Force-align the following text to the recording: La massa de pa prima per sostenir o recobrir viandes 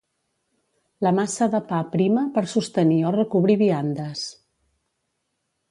La 1.07 1.11
massa 1.17 1.47
de 1.55 1.59
pa 1.73 1.81
prima 1.97 2.23
per 2.39 2.45
sostenir 2.55 2.99
o 3.09 3.13
recobrir 3.19 3.61
viandes 3.65 4.27